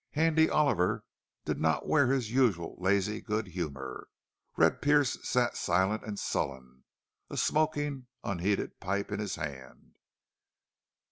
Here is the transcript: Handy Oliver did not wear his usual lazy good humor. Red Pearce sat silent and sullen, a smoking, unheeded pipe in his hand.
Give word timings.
Handy 0.13 0.49
Oliver 0.49 1.05
did 1.45 1.59
not 1.59 1.87
wear 1.87 2.07
his 2.07 2.31
usual 2.31 2.75
lazy 2.79 3.21
good 3.21 3.49
humor. 3.49 4.07
Red 4.57 4.81
Pearce 4.81 5.19
sat 5.29 5.55
silent 5.55 6.03
and 6.03 6.17
sullen, 6.17 6.85
a 7.29 7.37
smoking, 7.37 8.07
unheeded 8.23 8.79
pipe 8.79 9.11
in 9.11 9.19
his 9.19 9.35
hand. 9.35 9.97